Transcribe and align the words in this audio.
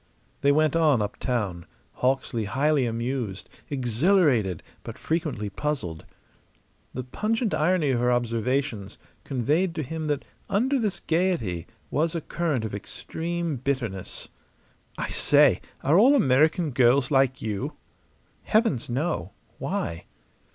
They 0.41 0.51
went 0.51 0.75
on 0.75 0.99
uptown, 0.99 1.67
Hawksley 1.97 2.45
highly 2.45 2.87
amused, 2.87 3.47
exhilarated, 3.69 4.63
but 4.83 4.97
frequently 4.97 5.47
puzzled. 5.51 6.05
The 6.95 7.03
pungent 7.03 7.53
irony 7.53 7.91
of 7.91 7.99
her 7.99 8.11
observations 8.11 8.97
conveyed 9.23 9.75
to 9.75 9.83
him 9.83 10.07
that 10.07 10.25
under 10.49 10.79
this 10.79 10.99
gayety 11.01 11.67
was 11.91 12.15
a 12.15 12.21
current 12.21 12.65
of 12.65 12.73
extreme 12.73 13.57
bitterness. 13.57 14.27
"I 14.97 15.09
say, 15.11 15.61
are 15.83 15.99
all 15.99 16.15
American 16.15 16.71
girls 16.71 17.11
like 17.11 17.39
you?" 17.39 17.73
"Heavens, 18.45 18.89
no! 18.89 19.33
Why?" 19.59 20.05